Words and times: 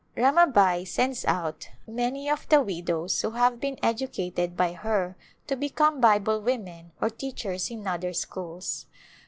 Ramabai 0.17 0.83
sends 0.87 1.23
out 1.25 1.69
many 1.85 2.27
of 2.27 2.49
the 2.49 2.59
widows 2.59 3.21
who 3.21 3.29
have 3.29 3.59
been 3.59 3.77
educated 3.83 4.57
by 4.57 4.73
her 4.73 5.15
to 5.45 5.55
become 5.55 6.01
Bible 6.01 6.41
women 6.41 6.91
or 6.99 7.11
teachers 7.11 7.69
in 7.69 7.85
other 7.85 8.11
schools. 8.11 8.87